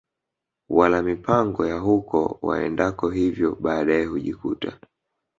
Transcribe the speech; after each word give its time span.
wala 0.69 1.01
mipango 1.01 1.65
ya 1.65 1.79
huko 1.79 2.39
waendako 2.41 3.09
hivyo 3.09 3.55
baadae 3.55 4.05
hujikuta 4.05 4.77